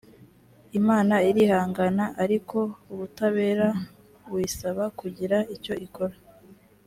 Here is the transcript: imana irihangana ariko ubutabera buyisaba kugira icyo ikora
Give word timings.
imana 0.79 1.15
irihangana 1.29 2.05
ariko 2.23 2.57
ubutabera 2.91 3.67
buyisaba 4.29 4.83
kugira 4.99 5.37
icyo 5.55 5.73
ikora 5.87 6.15